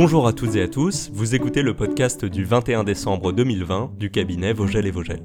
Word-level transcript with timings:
Bonjour 0.00 0.28
à 0.28 0.32
toutes 0.32 0.54
et 0.54 0.62
à 0.62 0.68
tous, 0.68 1.10
vous 1.12 1.34
écoutez 1.34 1.60
le 1.60 1.74
podcast 1.74 2.24
du 2.24 2.44
21 2.44 2.84
décembre 2.84 3.32
2020 3.32 3.94
du 3.98 4.12
cabinet 4.12 4.52
Vogel 4.52 4.86
et 4.86 4.92
Vogel. 4.92 5.24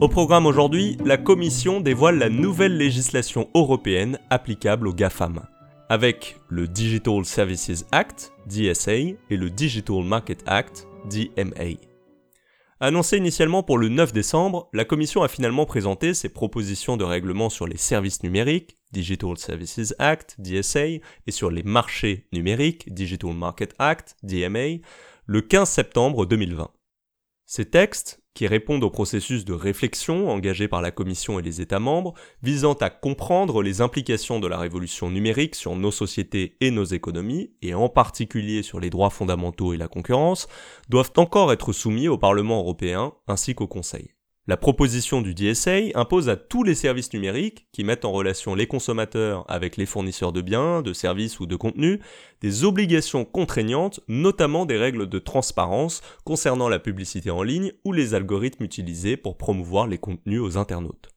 Au 0.00 0.08
programme 0.08 0.46
aujourd'hui, 0.46 0.96
la 1.04 1.16
Commission 1.16 1.80
dévoile 1.80 2.18
la 2.18 2.28
nouvelle 2.28 2.76
législation 2.76 3.50
européenne 3.56 4.20
applicable 4.30 4.86
aux 4.86 4.94
GAFAM, 4.94 5.40
avec 5.88 6.36
le 6.48 6.68
Digital 6.68 7.24
Services 7.24 7.84
Act, 7.90 8.32
DSA, 8.46 8.92
et 8.92 9.16
le 9.30 9.50
Digital 9.50 10.04
Market 10.04 10.44
Act, 10.46 10.86
DMA. 11.10 11.80
Annoncé 12.78 13.16
initialement 13.16 13.64
pour 13.64 13.78
le 13.78 13.88
9 13.88 14.12
décembre, 14.12 14.68
la 14.72 14.84
Commission 14.84 15.24
a 15.24 15.28
finalement 15.28 15.66
présenté 15.66 16.14
ses 16.14 16.28
propositions 16.28 16.96
de 16.96 17.02
règlement 17.02 17.48
sur 17.48 17.66
les 17.66 17.76
services 17.76 18.22
numériques, 18.22 18.77
Digital 18.92 19.36
Services 19.36 19.94
Act, 19.98 20.36
DSA, 20.38 20.86
et 20.86 21.30
sur 21.30 21.50
les 21.50 21.62
marchés 21.62 22.26
numériques, 22.32 22.92
Digital 22.92 23.34
Market 23.34 23.74
Act, 23.78 24.16
DMA, 24.22 24.78
le 25.26 25.40
15 25.42 25.68
septembre 25.68 26.26
2020. 26.26 26.70
Ces 27.46 27.64
textes, 27.64 28.22
qui 28.34 28.46
répondent 28.46 28.84
au 28.84 28.90
processus 28.90 29.44
de 29.44 29.52
réflexion 29.52 30.30
engagé 30.30 30.68
par 30.68 30.80
la 30.80 30.92
Commission 30.92 31.40
et 31.40 31.42
les 31.42 31.60
États 31.60 31.80
membres, 31.80 32.14
visant 32.40 32.74
à 32.74 32.88
comprendre 32.88 33.62
les 33.62 33.80
implications 33.80 34.38
de 34.38 34.46
la 34.46 34.58
révolution 34.58 35.10
numérique 35.10 35.56
sur 35.56 35.74
nos 35.74 35.90
sociétés 35.90 36.56
et 36.60 36.70
nos 36.70 36.84
économies, 36.84 37.50
et 37.62 37.74
en 37.74 37.88
particulier 37.88 38.62
sur 38.62 38.78
les 38.78 38.90
droits 38.90 39.10
fondamentaux 39.10 39.72
et 39.72 39.76
la 39.76 39.88
concurrence, 39.88 40.46
doivent 40.88 41.14
encore 41.16 41.52
être 41.52 41.72
soumis 41.72 42.06
au 42.06 42.16
Parlement 42.16 42.60
européen 42.60 43.12
ainsi 43.26 43.56
qu'au 43.56 43.66
Conseil. 43.66 44.12
La 44.48 44.56
proposition 44.56 45.20
du 45.20 45.34
DSA 45.34 45.90
impose 45.94 46.30
à 46.30 46.36
tous 46.36 46.62
les 46.62 46.74
services 46.74 47.12
numériques 47.12 47.66
qui 47.70 47.84
mettent 47.84 48.06
en 48.06 48.12
relation 48.12 48.54
les 48.54 48.66
consommateurs 48.66 49.44
avec 49.46 49.76
les 49.76 49.84
fournisseurs 49.84 50.32
de 50.32 50.40
biens, 50.40 50.80
de 50.80 50.94
services 50.94 51.38
ou 51.38 51.44
de 51.44 51.54
contenus 51.54 51.98
des 52.40 52.64
obligations 52.64 53.26
contraignantes, 53.26 54.00
notamment 54.08 54.64
des 54.64 54.78
règles 54.78 55.06
de 55.06 55.18
transparence 55.18 56.00
concernant 56.24 56.70
la 56.70 56.78
publicité 56.78 57.30
en 57.30 57.42
ligne 57.42 57.74
ou 57.84 57.92
les 57.92 58.14
algorithmes 58.14 58.64
utilisés 58.64 59.18
pour 59.18 59.36
promouvoir 59.36 59.86
les 59.86 59.98
contenus 59.98 60.40
aux 60.40 60.56
internautes. 60.56 61.10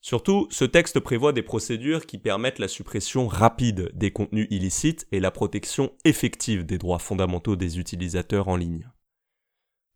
Surtout, 0.00 0.46
ce 0.50 0.64
texte 0.64 1.00
prévoit 1.00 1.32
des 1.32 1.42
procédures 1.42 2.06
qui 2.06 2.18
permettent 2.18 2.60
la 2.60 2.68
suppression 2.68 3.26
rapide 3.26 3.90
des 3.94 4.12
contenus 4.12 4.46
illicites 4.50 5.08
et 5.10 5.18
la 5.18 5.32
protection 5.32 5.90
effective 6.04 6.64
des 6.64 6.78
droits 6.78 7.00
fondamentaux 7.00 7.56
des 7.56 7.80
utilisateurs 7.80 8.46
en 8.46 8.54
ligne. 8.54 8.88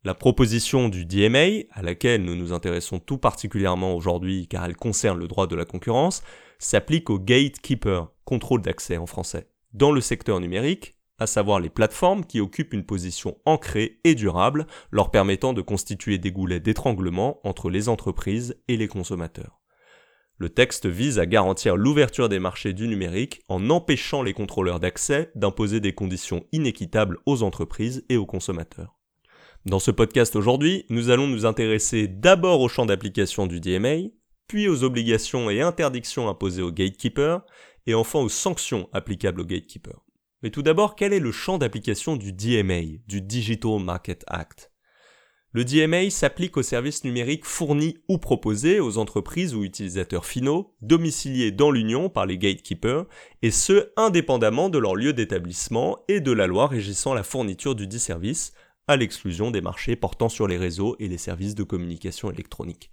La 0.09 0.15
proposition 0.15 0.89
du 0.89 1.05
DMA, 1.05 1.67
à 1.71 1.83
laquelle 1.83 2.25
nous 2.25 2.35
nous 2.35 2.55
intéressons 2.55 2.99
tout 2.99 3.19
particulièrement 3.19 3.95
aujourd'hui 3.95 4.49
car 4.49 4.65
elle 4.65 4.75
concerne 4.75 5.19
le 5.19 5.29
droit 5.29 5.47
de 5.47 5.55
la 5.55 5.67
concurrence, 5.67 6.23
s'applique 6.59 7.11
aux 7.11 7.19
gatekeepers, 7.19 8.09
contrôle 8.25 8.63
d'accès 8.63 8.97
en 8.97 9.05
français, 9.05 9.51
dans 9.75 9.93
le 9.93 10.01
secteur 10.01 10.41
numérique, 10.41 10.97
à 11.19 11.27
savoir 11.27 11.61
les 11.61 11.69
plateformes 11.69 12.25
qui 12.25 12.41
occupent 12.41 12.73
une 12.73 12.87
position 12.87 13.37
ancrée 13.45 14.01
et 14.03 14.15
durable, 14.15 14.67
leur 14.93 15.11
permettant 15.11 15.53
de 15.53 15.61
constituer 15.61 16.17
des 16.17 16.33
goulets 16.33 16.59
d'étranglement 16.59 17.39
entre 17.47 17.69
les 17.69 17.91
entreprises 17.91 18.57
et 18.67 18.79
les 18.79 18.89
consommateurs. 18.89 19.61
Le 20.39 20.49
texte 20.49 20.87
vise 20.87 21.19
à 21.19 21.27
garantir 21.27 21.77
l'ouverture 21.77 22.31
des 22.31 22.39
marchés 22.39 22.73
du 22.73 22.89
numérique 22.89 23.43
en 23.49 23.69
empêchant 23.69 24.23
les 24.23 24.33
contrôleurs 24.33 24.81
d'accès 24.81 25.31
d'imposer 25.35 25.81
des 25.81 25.93
conditions 25.93 26.47
inéquitables 26.53 27.19
aux 27.27 27.43
entreprises 27.43 28.07
et 28.09 28.17
aux 28.17 28.25
consommateurs. 28.25 28.98
Dans 29.69 29.79
ce 29.79 29.91
podcast 29.91 30.35
aujourd'hui, 30.35 30.87
nous 30.89 31.11
allons 31.11 31.27
nous 31.27 31.45
intéresser 31.45 32.09
d'abord 32.09 32.63
au 32.63 32.69
champ 32.69 32.87
d'application 32.87 33.47
du 33.47 33.61
DMA, 33.61 34.09
puis 34.47 34.67
aux 34.67 34.83
obligations 34.83 35.51
et 35.51 35.61
interdictions 35.61 36.27
imposées 36.27 36.63
aux 36.63 36.73
gatekeepers, 36.73 37.43
et 37.87 37.93
enfin 37.93 38.19
aux 38.21 38.31
sanctions 38.31 38.89
applicables 38.95 39.43
aux 39.43 39.45
gatekeepers. 39.45 40.01
Mais 40.43 40.49
tout 40.49 40.63
d'abord, 40.63 40.97
quel 40.97 41.13
est 41.13 41.21
le 41.21 41.33
champ 41.33 41.59
d'application 41.59 42.17
du 42.17 42.33
DMA, 42.33 42.99
du 43.07 43.21
Digital 43.21 43.79
Market 43.79 44.25
Act? 44.27 44.73
Le 45.53 45.67
DMA 45.67 46.09
s'applique 46.09 46.57
aux 46.57 46.63
services 46.63 47.05
numériques 47.05 47.45
fournis 47.45 47.99
ou 48.09 48.17
proposés 48.17 48.81
aux 48.81 48.97
entreprises 48.97 49.55
ou 49.55 49.65
utilisateurs 49.65 50.25
finaux 50.25 50.75
domiciliés 50.81 51.53
dans 51.53 51.71
l'Union 51.71 52.09
par 52.09 52.25
les 52.25 52.39
gatekeepers, 52.39 53.05
et 53.43 53.51
ce 53.51 53.91
indépendamment 53.99 54.71
de 54.71 54.79
leur 54.79 54.95
lieu 54.95 55.13
d'établissement 55.13 55.99
et 56.09 56.21
de 56.21 56.33
la 56.33 56.47
loi 56.47 56.69
régissant 56.69 57.13
la 57.13 57.23
fourniture 57.23 57.75
du 57.75 57.87
dit 57.87 57.99
service, 57.99 58.55
à 58.89 58.97
l'exclusion 58.97 59.51
des 59.51 59.61
marchés 59.61 59.95
portant 59.95 60.29
sur 60.29 60.49
les 60.49 60.57
réseaux 60.57 60.97
et 60.99 61.09
les 61.09 61.19
services 61.19 61.55
de 61.55 61.63
communication 61.63 62.31
électronique. 62.31 62.91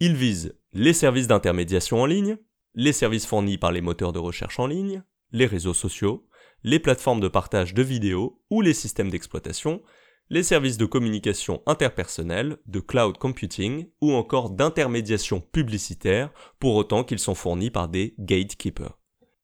Il 0.00 0.14
vise 0.14 0.58
les 0.72 0.92
services 0.92 1.28
d'intermédiation 1.28 2.00
en 2.00 2.06
ligne, 2.06 2.38
les 2.74 2.92
services 2.92 3.26
fournis 3.26 3.58
par 3.58 3.72
les 3.72 3.80
moteurs 3.80 4.12
de 4.12 4.18
recherche 4.18 4.58
en 4.58 4.66
ligne, 4.66 5.02
les 5.32 5.46
réseaux 5.46 5.74
sociaux, 5.74 6.26
les 6.64 6.78
plateformes 6.78 7.20
de 7.20 7.28
partage 7.28 7.74
de 7.74 7.82
vidéos 7.82 8.42
ou 8.50 8.60
les 8.60 8.74
systèmes 8.74 9.10
d'exploitation, 9.10 9.82
les 10.28 10.42
services 10.42 10.78
de 10.78 10.86
communication 10.86 11.62
interpersonnelle, 11.66 12.58
de 12.66 12.80
cloud 12.80 13.16
computing 13.18 13.88
ou 14.00 14.12
encore 14.12 14.50
d'intermédiation 14.50 15.40
publicitaire 15.40 16.32
pour 16.58 16.74
autant 16.74 17.04
qu'ils 17.04 17.20
sont 17.20 17.34
fournis 17.34 17.70
par 17.70 17.88
des 17.88 18.14
gatekeepers. 18.18 18.98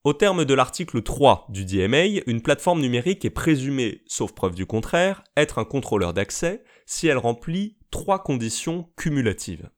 Au 0.04 0.14
terme 0.14 0.44
de 0.44 0.54
l'article 0.54 1.00
3 1.00 1.46
du 1.48 1.64
DMA, 1.64 2.22
une 2.26 2.42
plateforme 2.42 2.80
numérique 2.80 3.24
est 3.24 3.30
présumée, 3.30 4.02
sauf 4.08 4.32
preuve 4.32 4.56
du 4.56 4.66
contraire, 4.66 5.22
être 5.36 5.60
un 5.60 5.64
contrôleur 5.64 6.12
d'accès 6.12 6.64
si 6.86 7.06
elle 7.06 7.18
remplit 7.18 7.76
trois 7.92 8.20
conditions 8.20 8.90
cumulatives. 8.96 9.70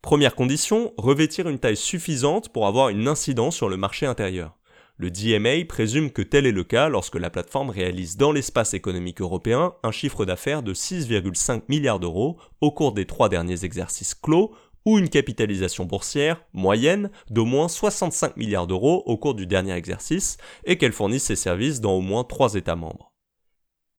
Première 0.00 0.36
condition, 0.36 0.94
revêtir 0.96 1.48
une 1.48 1.58
taille 1.58 1.76
suffisante 1.76 2.50
pour 2.50 2.68
avoir 2.68 2.90
une 2.90 3.08
incidence 3.08 3.56
sur 3.56 3.68
le 3.68 3.76
marché 3.76 4.06
intérieur. 4.06 4.56
Le 4.96 5.10
DMA 5.10 5.64
présume 5.68 6.12
que 6.12 6.22
tel 6.22 6.46
est 6.46 6.52
le 6.52 6.62
cas 6.62 6.88
lorsque 6.88 7.16
la 7.16 7.28
plateforme 7.28 7.70
réalise 7.70 8.16
dans 8.16 8.30
l'espace 8.30 8.74
économique 8.74 9.20
européen 9.20 9.74
un 9.82 9.90
chiffre 9.90 10.24
d'affaires 10.24 10.62
de 10.62 10.72
6,5 10.72 11.62
milliards 11.68 11.98
d'euros 11.98 12.38
au 12.60 12.70
cours 12.70 12.92
des 12.92 13.06
trois 13.06 13.28
derniers 13.28 13.64
exercices 13.64 14.14
clos 14.14 14.54
ou 14.84 14.98
une 14.98 15.08
capitalisation 15.08 15.84
boursière 15.84 16.42
moyenne 16.52 17.10
d'au 17.30 17.44
moins 17.44 17.68
65 17.68 18.36
milliards 18.36 18.66
d'euros 18.66 19.02
au 19.06 19.16
cours 19.16 19.34
du 19.34 19.46
dernier 19.46 19.74
exercice 19.74 20.38
et 20.64 20.78
qu'elle 20.78 20.92
fournisse 20.92 21.24
ses 21.24 21.36
services 21.36 21.80
dans 21.80 21.92
au 21.92 22.00
moins 22.00 22.24
trois 22.24 22.54
États 22.54 22.76
membres. 22.76 23.12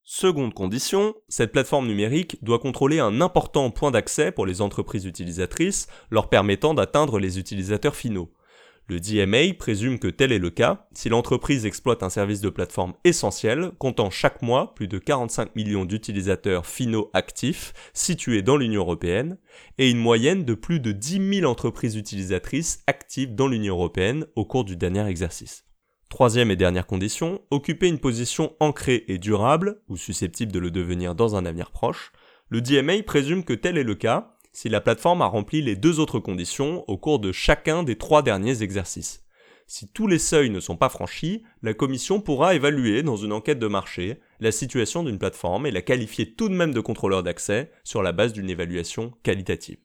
Seconde 0.06 0.52
condition, 0.52 1.14
cette 1.28 1.52
plateforme 1.52 1.86
numérique 1.86 2.36
doit 2.44 2.58
contrôler 2.58 2.98
un 2.98 3.22
important 3.22 3.70
point 3.70 3.90
d'accès 3.90 4.32
pour 4.32 4.44
les 4.44 4.60
entreprises 4.60 5.06
utilisatrices 5.06 5.86
leur 6.10 6.28
permettant 6.28 6.74
d'atteindre 6.74 7.18
les 7.18 7.38
utilisateurs 7.38 7.96
finaux. 7.96 8.30
Le 8.86 9.00
DMA 9.00 9.54
présume 9.58 9.98
que 9.98 10.08
tel 10.08 10.30
est 10.30 10.38
le 10.38 10.50
cas 10.50 10.86
si 10.92 11.08
l'entreprise 11.08 11.64
exploite 11.64 12.02
un 12.02 12.10
service 12.10 12.42
de 12.42 12.50
plateforme 12.50 12.92
essentiel 13.04 13.70
comptant 13.78 14.10
chaque 14.10 14.42
mois 14.42 14.74
plus 14.74 14.88
de 14.88 14.98
45 14.98 15.56
millions 15.56 15.86
d'utilisateurs 15.86 16.66
finaux 16.66 17.10
actifs 17.14 17.72
situés 17.94 18.42
dans 18.42 18.58
l'Union 18.58 18.82
européenne 18.82 19.38
et 19.78 19.90
une 19.90 19.98
moyenne 19.98 20.44
de 20.44 20.52
plus 20.52 20.80
de 20.80 20.92
10 20.92 21.40
000 21.40 21.50
entreprises 21.50 21.96
utilisatrices 21.96 22.82
actives 22.86 23.34
dans 23.34 23.48
l'Union 23.48 23.74
européenne 23.74 24.26
au 24.36 24.44
cours 24.44 24.64
du 24.64 24.76
dernier 24.76 25.06
exercice. 25.06 25.64
Troisième 26.10 26.50
et 26.50 26.56
dernière 26.56 26.86
condition, 26.86 27.40
occuper 27.50 27.88
une 27.88 27.98
position 27.98 28.54
ancrée 28.60 29.04
et 29.08 29.18
durable, 29.18 29.82
ou 29.88 29.96
susceptible 29.96 30.52
de 30.52 30.60
le 30.60 30.70
devenir 30.70 31.14
dans 31.14 31.36
un 31.36 31.46
avenir 31.46 31.70
proche. 31.70 32.12
Le 32.50 32.60
DMA 32.60 33.02
présume 33.04 33.44
que 33.44 33.54
tel 33.54 33.78
est 33.78 33.82
le 33.82 33.94
cas 33.94 34.33
si 34.54 34.70
la 34.70 34.80
plateforme 34.80 35.20
a 35.20 35.26
rempli 35.26 35.60
les 35.60 35.76
deux 35.76 36.00
autres 36.00 36.20
conditions 36.20 36.84
au 36.88 36.96
cours 36.96 37.18
de 37.18 37.32
chacun 37.32 37.82
des 37.82 37.98
trois 37.98 38.22
derniers 38.22 38.62
exercices. 38.62 39.24
Si 39.66 39.88
tous 39.88 40.06
les 40.06 40.18
seuils 40.18 40.50
ne 40.50 40.60
sont 40.60 40.76
pas 40.76 40.88
franchis, 40.88 41.42
la 41.62 41.74
commission 41.74 42.20
pourra 42.20 42.54
évaluer 42.54 43.02
dans 43.02 43.16
une 43.16 43.32
enquête 43.32 43.58
de 43.58 43.66
marché 43.66 44.20
la 44.38 44.52
situation 44.52 45.02
d'une 45.02 45.18
plateforme 45.18 45.66
et 45.66 45.70
la 45.70 45.82
qualifier 45.82 46.34
tout 46.34 46.48
de 46.48 46.54
même 46.54 46.72
de 46.72 46.80
contrôleur 46.80 47.22
d'accès 47.22 47.70
sur 47.82 48.02
la 48.02 48.12
base 48.12 48.32
d'une 48.32 48.50
évaluation 48.50 49.12
qualitative. 49.22 49.78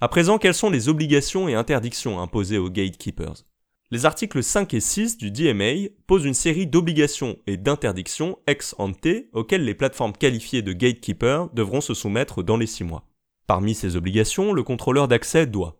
À 0.00 0.08
présent, 0.08 0.38
quelles 0.38 0.54
sont 0.54 0.70
les 0.70 0.88
obligations 0.88 1.48
et 1.48 1.54
interdictions 1.54 2.20
imposées 2.20 2.58
aux 2.58 2.70
gatekeepers? 2.70 3.44
Les 3.90 4.06
articles 4.06 4.42
5 4.42 4.74
et 4.74 4.80
6 4.80 5.16
du 5.16 5.30
DMA 5.30 5.88
posent 6.06 6.24
une 6.24 6.34
série 6.34 6.66
d'obligations 6.66 7.38
et 7.46 7.56
d'interdictions 7.56 8.38
ex 8.46 8.74
ante 8.78 9.06
auxquelles 9.32 9.64
les 9.64 9.74
plateformes 9.74 10.14
qualifiées 10.14 10.62
de 10.62 10.72
gatekeepers 10.72 11.48
devront 11.54 11.80
se 11.80 11.94
soumettre 11.94 12.42
dans 12.42 12.56
les 12.56 12.66
six 12.66 12.82
mois. 12.82 13.06
Parmi 13.46 13.74
ces 13.74 13.96
obligations, 13.96 14.52
le 14.52 14.62
contrôleur 14.62 15.08
d'accès 15.08 15.46
doit 15.46 15.78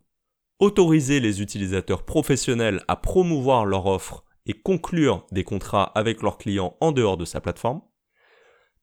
autoriser 0.59 1.21
les 1.21 1.43
utilisateurs 1.43 2.05
professionnels 2.05 2.83
à 2.89 2.97
promouvoir 2.97 3.67
leur 3.67 3.87
offre 3.87 4.25
et 4.47 4.53
conclure 4.53 5.27
des 5.33 5.45
contrats 5.45 5.85
avec 5.95 6.23
leurs 6.23 6.39
clients 6.39 6.77
en 6.81 6.93
dehors 6.93 7.17
de 7.17 7.25
sa 7.25 7.41
plateforme, 7.41 7.81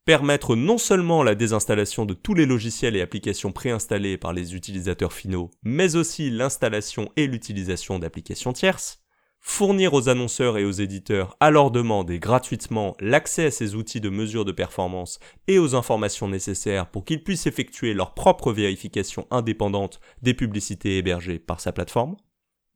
permettre 0.05 0.55
non 0.55 0.77
seulement 0.77 1.23
la 1.23 1.35
désinstallation 1.35 2.05
de 2.05 2.13
tous 2.13 2.33
les 2.33 2.47
logiciels 2.47 2.95
et 2.95 3.01
applications 3.01 3.51
préinstallés 3.51 4.17
par 4.17 4.33
les 4.33 4.55
utilisateurs 4.55 5.13
finaux, 5.13 5.51
mais 5.63 5.95
aussi 5.95 6.31
l'installation 6.31 7.11
et 7.15 7.27
l'utilisation 7.27 7.99
d'applications 7.99 8.53
tierces, 8.53 9.00
fournir 9.41 9.95
aux 9.95 10.07
annonceurs 10.07 10.57
et 10.57 10.63
aux 10.63 10.71
éditeurs 10.71 11.35
à 11.39 11.49
leur 11.49 11.71
demande 11.71 12.11
et 12.11 12.19
gratuitement 12.19 12.95
l'accès 12.99 13.45
à 13.45 13.51
ces 13.51 13.75
outils 13.75 13.99
de 13.99 14.09
mesure 14.09 14.45
de 14.45 14.51
performance 14.51 15.19
et 15.47 15.57
aux 15.57 15.75
informations 15.75 16.27
nécessaires 16.27 16.89
pour 16.89 17.03
qu'ils 17.03 17.23
puissent 17.23 17.47
effectuer 17.47 17.93
leur 17.93 18.13
propre 18.13 18.53
vérification 18.53 19.27
indépendante 19.31 19.99
des 20.21 20.35
publicités 20.35 20.97
hébergées 20.97 21.39
par 21.39 21.59
sa 21.59 21.71
plateforme, 21.71 22.15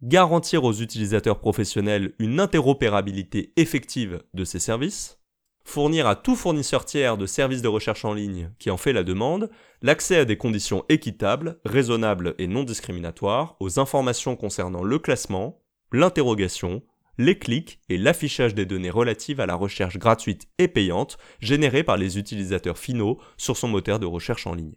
garantir 0.01 0.63
aux 0.63 0.73
utilisateurs 0.73 1.39
professionnels 1.39 2.13
une 2.19 2.39
interopérabilité 2.39 3.53
effective 3.57 4.23
de 4.33 4.43
ces 4.43 4.59
services, 4.59 5.19
fournir 5.63 6.07
à 6.07 6.15
tout 6.15 6.35
fournisseur 6.35 6.83
tiers 6.83 7.17
de 7.17 7.25
services 7.27 7.61
de 7.61 7.67
recherche 7.67 8.05
en 8.05 8.13
ligne 8.13 8.51
qui 8.59 8.71
en 8.71 8.77
fait 8.77 8.93
la 8.93 9.03
demande 9.03 9.49
l'accès 9.81 10.17
à 10.17 10.25
des 10.25 10.37
conditions 10.37 10.83
équitables, 10.89 11.59
raisonnables 11.63 12.33
et 12.37 12.47
non 12.47 12.63
discriminatoires 12.63 13.55
aux 13.59 13.79
informations 13.79 14.35
concernant 14.35 14.83
le 14.83 14.99
classement, 14.99 15.61
l'interrogation, 15.95 16.83
les 17.17 17.39
clics 17.39 17.79
et 17.89 17.97
l'affichage 17.97 18.53
des 18.53 18.65
données 18.65 18.89
relatives 18.89 19.39
à 19.39 19.45
la 19.45 19.55
recherche 19.55 19.97
gratuite 19.97 20.47
et 20.57 20.67
payante 20.67 21.17
générée 21.39 21.83
par 21.83 21.97
les 21.97 22.17
utilisateurs 22.17 22.77
finaux 22.77 23.19
sur 23.37 23.55
son 23.57 23.67
moteur 23.67 23.99
de 23.99 24.05
recherche 24.05 24.47
en 24.47 24.53
ligne. 24.53 24.75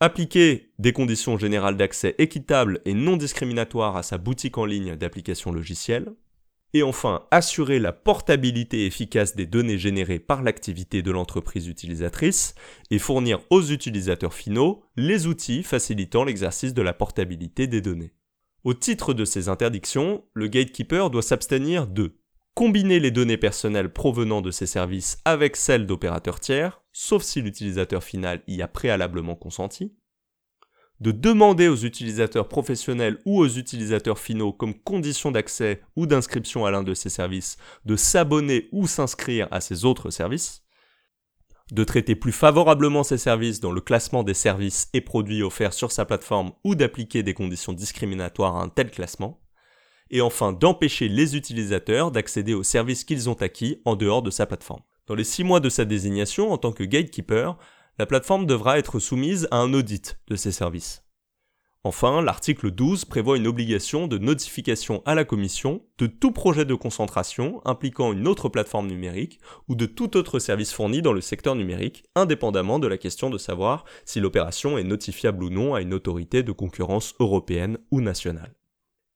Appliquer 0.00 0.70
des 0.78 0.92
conditions 0.92 1.38
générales 1.38 1.76
d'accès 1.76 2.14
équitables 2.18 2.80
et 2.84 2.94
non 2.94 3.16
discriminatoires 3.16 3.96
à 3.96 4.02
sa 4.02 4.18
boutique 4.18 4.58
en 4.58 4.64
ligne 4.64 4.94
d'applications 4.94 5.50
logicielles, 5.50 6.12
et 6.74 6.82
enfin, 6.82 7.26
assurer 7.30 7.78
la 7.78 7.92
portabilité 7.92 8.84
efficace 8.84 9.34
des 9.34 9.46
données 9.46 9.78
générées 9.78 10.18
par 10.18 10.42
l'activité 10.42 11.00
de 11.00 11.10
l'entreprise 11.10 11.66
utilisatrice 11.66 12.54
et 12.90 12.98
fournir 12.98 13.40
aux 13.48 13.62
utilisateurs 13.62 14.34
finaux 14.34 14.84
les 14.94 15.26
outils 15.26 15.62
facilitant 15.62 16.24
l'exercice 16.24 16.74
de 16.74 16.82
la 16.82 16.92
portabilité 16.92 17.66
des 17.66 17.80
données. 17.80 18.12
Au 18.64 18.74
titre 18.74 19.14
de 19.14 19.24
ces 19.24 19.48
interdictions, 19.48 20.24
le 20.34 20.48
gatekeeper 20.48 21.10
doit 21.10 21.22
s'abstenir 21.22 21.86
de 21.86 22.18
combiner 22.54 22.98
les 22.98 23.12
données 23.12 23.36
personnelles 23.36 23.92
provenant 23.92 24.40
de 24.40 24.50
ces 24.50 24.66
services 24.66 25.18
avec 25.24 25.56
celles 25.56 25.86
d'opérateurs 25.86 26.40
tiers, 26.40 26.82
sauf 26.92 27.22
si 27.22 27.40
l'utilisateur 27.40 28.02
final 28.02 28.42
y 28.48 28.60
a 28.60 28.66
préalablement 28.66 29.36
consenti, 29.36 29.94
de 31.00 31.12
demander 31.12 31.68
aux 31.68 31.76
utilisateurs 31.76 32.48
professionnels 32.48 33.20
ou 33.24 33.38
aux 33.38 33.48
utilisateurs 33.48 34.18
finaux 34.18 34.52
comme 34.52 34.74
condition 34.74 35.30
d'accès 35.30 35.82
ou 35.94 36.06
d'inscription 36.06 36.66
à 36.66 36.72
l'un 36.72 36.82
de 36.82 36.94
ces 36.94 37.10
services 37.10 37.58
de 37.84 37.94
s'abonner 37.94 38.68
ou 38.72 38.88
s'inscrire 38.88 39.46
à 39.52 39.60
ces 39.60 39.84
autres 39.84 40.10
services, 40.10 40.64
de 41.72 41.84
traiter 41.84 42.14
plus 42.14 42.32
favorablement 42.32 43.02
ces 43.02 43.18
services 43.18 43.60
dans 43.60 43.72
le 43.72 43.80
classement 43.80 44.22
des 44.22 44.34
services 44.34 44.88
et 44.94 45.00
produits 45.00 45.42
offerts 45.42 45.74
sur 45.74 45.92
sa 45.92 46.04
plateforme 46.04 46.52
ou 46.64 46.74
d'appliquer 46.74 47.22
des 47.22 47.34
conditions 47.34 47.72
discriminatoires 47.72 48.56
à 48.56 48.62
un 48.62 48.68
tel 48.68 48.90
classement, 48.90 49.40
et 50.10 50.20
enfin 50.20 50.52
d'empêcher 50.52 51.08
les 51.08 51.36
utilisateurs 51.36 52.10
d'accéder 52.10 52.54
aux 52.54 52.62
services 52.62 53.04
qu'ils 53.04 53.28
ont 53.28 53.34
acquis 53.34 53.82
en 53.84 53.96
dehors 53.96 54.22
de 54.22 54.30
sa 54.30 54.46
plateforme. 54.46 54.82
Dans 55.06 55.14
les 55.14 55.24
six 55.24 55.44
mois 55.44 55.60
de 55.60 55.68
sa 55.68 55.84
désignation 55.84 56.50
en 56.50 56.58
tant 56.58 56.72
que 56.72 56.84
gatekeeper, 56.84 57.58
la 57.98 58.06
plateforme 58.06 58.46
devra 58.46 58.78
être 58.78 58.98
soumise 58.98 59.48
à 59.50 59.58
un 59.58 59.74
audit 59.74 60.18
de 60.28 60.36
ces 60.36 60.52
services. 60.52 61.02
Enfin, 61.84 62.22
l'article 62.22 62.72
12 62.72 63.04
prévoit 63.04 63.36
une 63.36 63.46
obligation 63.46 64.08
de 64.08 64.18
notification 64.18 65.00
à 65.06 65.14
la 65.14 65.24
Commission 65.24 65.80
de 65.98 66.08
tout 66.08 66.32
projet 66.32 66.64
de 66.64 66.74
concentration 66.74 67.60
impliquant 67.64 68.12
une 68.12 68.26
autre 68.26 68.48
plateforme 68.48 68.88
numérique 68.88 69.38
ou 69.68 69.76
de 69.76 69.86
tout 69.86 70.16
autre 70.16 70.40
service 70.40 70.72
fourni 70.72 71.02
dans 71.02 71.12
le 71.12 71.20
secteur 71.20 71.54
numérique, 71.54 72.04
indépendamment 72.16 72.80
de 72.80 72.88
la 72.88 72.98
question 72.98 73.30
de 73.30 73.38
savoir 73.38 73.84
si 74.04 74.18
l'opération 74.18 74.76
est 74.76 74.84
notifiable 74.84 75.44
ou 75.44 75.50
non 75.50 75.74
à 75.74 75.80
une 75.80 75.94
autorité 75.94 76.42
de 76.42 76.50
concurrence 76.50 77.14
européenne 77.20 77.78
ou 77.92 78.00
nationale. 78.00 78.54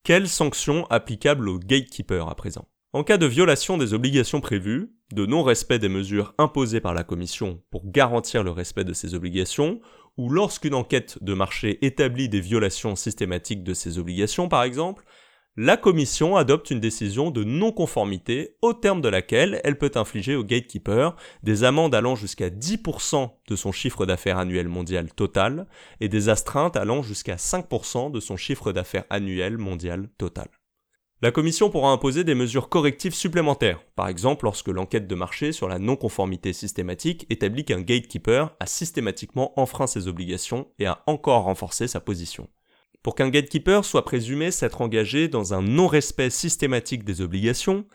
Quelles 0.04 0.28
sanctions 0.28 0.86
applicables 0.86 1.48
aux 1.48 1.58
gatekeepers 1.58 2.28
à 2.28 2.34
présent? 2.36 2.68
En 2.92 3.04
cas 3.04 3.18
de 3.18 3.26
violation 3.26 3.78
des 3.78 3.94
obligations 3.94 4.40
prévues, 4.40 4.92
de 5.12 5.26
non-respect 5.26 5.78
des 5.78 5.88
mesures 5.88 6.34
imposées 6.38 6.80
par 6.80 6.94
la 6.94 7.04
Commission 7.04 7.62
pour 7.70 7.90
garantir 7.90 8.42
le 8.42 8.50
respect 8.50 8.84
de 8.84 8.92
ces 8.92 9.14
obligations, 9.14 9.80
ou 10.16 10.28
lorsqu'une 10.28 10.74
enquête 10.74 11.18
de 11.22 11.34
marché 11.34 11.84
établit 11.84 12.28
des 12.28 12.40
violations 12.40 12.96
systématiques 12.96 13.64
de 13.64 13.74
ces 13.74 13.98
obligations 13.98 14.48
par 14.48 14.62
exemple, 14.62 15.04
la 15.56 15.76
Commission 15.76 16.36
adopte 16.36 16.70
une 16.70 16.80
décision 16.80 17.30
de 17.30 17.44
non-conformité 17.44 18.56
au 18.62 18.72
terme 18.72 19.02
de 19.02 19.08
laquelle 19.08 19.60
elle 19.64 19.76
peut 19.76 19.90
infliger 19.96 20.34
au 20.34 20.44
gatekeeper 20.44 21.14
des 21.42 21.62
amendes 21.62 21.94
allant 21.94 22.16
jusqu'à 22.16 22.48
10% 22.48 23.30
de 23.48 23.56
son 23.56 23.70
chiffre 23.70 24.06
d'affaires 24.06 24.38
annuel 24.38 24.68
mondial 24.68 25.12
total 25.12 25.66
et 26.00 26.08
des 26.08 26.30
astreintes 26.30 26.78
allant 26.78 27.02
jusqu'à 27.02 27.36
5% 27.36 28.10
de 28.10 28.18
son 28.20 28.38
chiffre 28.38 28.72
d'affaires 28.72 29.04
annuel 29.10 29.58
mondial 29.58 30.08
total. 30.16 30.48
La 31.24 31.30
Commission 31.30 31.70
pourra 31.70 31.92
imposer 31.92 32.24
des 32.24 32.34
mesures 32.34 32.68
correctives 32.68 33.14
supplémentaires, 33.14 33.80
par 33.94 34.08
exemple 34.08 34.44
lorsque 34.44 34.66
l'enquête 34.66 35.06
de 35.06 35.14
marché 35.14 35.52
sur 35.52 35.68
la 35.68 35.78
non-conformité 35.78 36.52
systématique 36.52 37.26
établit 37.30 37.64
qu'un 37.64 37.80
gatekeeper 37.80 38.52
a 38.58 38.66
systématiquement 38.66 39.52
enfreint 39.56 39.86
ses 39.86 40.08
obligations 40.08 40.66
et 40.80 40.86
a 40.86 41.04
encore 41.06 41.44
renforcé 41.44 41.86
sa 41.86 42.00
position. 42.00 42.48
Pour 43.04 43.14
qu'un 43.14 43.28
gatekeeper 43.28 43.84
soit 43.84 44.04
présumé 44.04 44.50
s'être 44.50 44.80
engagé 44.80 45.28
dans 45.28 45.54
un 45.54 45.62
non-respect 45.62 46.30
systématique 46.30 47.04
des 47.04 47.20
obligations, 47.20 47.86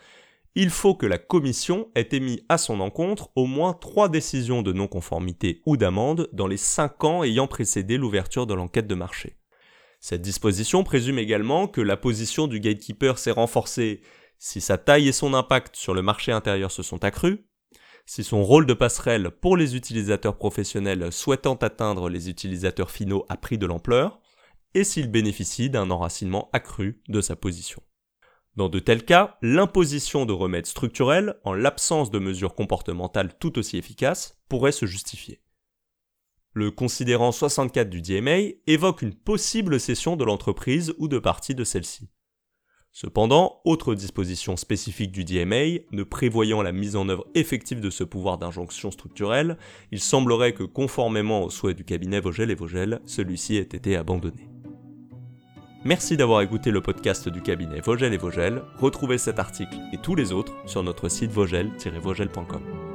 il 0.55 0.69
faut 0.69 0.95
que 0.95 1.05
la 1.05 1.17
Commission 1.17 1.89
ait 1.95 2.07
émis 2.13 2.45
à 2.47 2.57
son 2.57 2.79
encontre 2.79 3.29
au 3.35 3.45
moins 3.45 3.73
trois 3.73 4.07
décisions 4.07 4.61
de 4.61 4.71
non-conformité 4.71 5.61
ou 5.65 5.75
d'amende 5.75 6.29
dans 6.31 6.47
les 6.47 6.55
cinq 6.55 7.03
ans 7.03 7.25
ayant 7.25 7.47
précédé 7.47 7.97
l'ouverture 7.97 8.47
de 8.47 8.53
l'enquête 8.53 8.87
de 8.87 8.95
marché. 8.95 9.35
Cette 9.99 10.21
disposition 10.21 10.83
présume 10.83 11.19
également 11.19 11.67
que 11.67 11.81
la 11.81 11.97
position 11.97 12.47
du 12.47 12.59
gatekeeper 12.59 13.17
s'est 13.17 13.31
renforcée 13.31 14.01
si 14.37 14.61
sa 14.61 14.77
taille 14.77 15.07
et 15.07 15.13
son 15.13 15.33
impact 15.33 15.75
sur 15.75 15.93
le 15.93 16.01
marché 16.01 16.31
intérieur 16.31 16.71
se 16.71 16.83
sont 16.83 17.03
accrus, 17.03 17.39
si 18.05 18.23
son 18.23 18.43
rôle 18.43 18.65
de 18.65 18.73
passerelle 18.73 19.31
pour 19.31 19.57
les 19.57 19.75
utilisateurs 19.75 20.37
professionnels 20.37 21.11
souhaitant 21.11 21.55
atteindre 21.55 22.09
les 22.09 22.29
utilisateurs 22.29 22.91
finaux 22.91 23.25
a 23.29 23.37
pris 23.37 23.57
de 23.57 23.65
l'ampleur, 23.65 24.21
et 24.73 24.83
s'il 24.83 25.09
bénéficie 25.09 25.69
d'un 25.69 25.89
enracinement 25.89 26.49
accru 26.53 27.01
de 27.09 27.19
sa 27.21 27.35
position. 27.35 27.81
Dans 28.55 28.69
de 28.69 28.79
tels 28.79 29.05
cas, 29.05 29.37
l'imposition 29.41 30.25
de 30.25 30.33
remèdes 30.33 30.65
structurels, 30.65 31.39
en 31.43 31.53
l'absence 31.53 32.11
de 32.11 32.19
mesures 32.19 32.55
comportementales 32.55 33.37
tout 33.39 33.59
aussi 33.59 33.77
efficaces, 33.77 34.39
pourrait 34.49 34.71
se 34.71 34.85
justifier. 34.85 35.41
Le 36.57 36.71
considérant 36.71 37.31
64 37.31 37.87
du 37.87 38.01
DMA 38.01 38.55
évoque 38.65 39.03
une 39.03 39.13
possible 39.13 39.79
cession 39.79 40.15
de 40.15 40.25
l'entreprise 40.25 40.91
ou 40.97 41.07
de 41.07 41.19
partie 41.19 41.53
de 41.53 41.63
celle-ci. 41.63 42.09
Cependant, 42.91 43.61
autre 43.63 43.93
disposition 43.93 44.57
spécifique 44.57 45.11
du 45.11 45.23
DMA, 45.23 45.83
ne 45.91 46.01
prévoyant 46.01 46.63
la 46.63 46.71
mise 46.71 46.95
en 46.95 47.09
œuvre 47.09 47.27
effective 47.35 47.79
de 47.79 47.91
ce 47.91 48.03
pouvoir 48.03 48.39
d'injonction 48.39 48.89
structurelle, 48.89 49.59
il 49.91 49.99
semblerait 49.99 50.53
que 50.53 50.63
conformément 50.63 51.43
aux 51.43 51.51
souhaits 51.51 51.77
du 51.77 51.85
cabinet 51.85 52.21
Vogel 52.21 52.49
et 52.49 52.55
Vogel, 52.55 53.01
celui-ci 53.05 53.57
ait 53.57 53.61
été 53.61 53.95
abandonné. 53.95 54.49
Merci 55.85 56.17
d'avoir 56.17 56.41
écouté 56.41 56.71
le 56.71 56.81
podcast 56.81 57.29
du 57.29 57.43
cabinet 57.43 57.81
Vogel 57.81 58.15
et 58.15 58.17
Vogel. 58.17 58.63
Retrouvez 58.79 59.19
cet 59.19 59.37
article 59.37 59.77
et 59.93 59.99
tous 59.99 60.15
les 60.15 60.33
autres 60.33 60.55
sur 60.65 60.81
notre 60.81 61.07
site 61.07 61.29
vogel-vogel.com. 61.29 62.86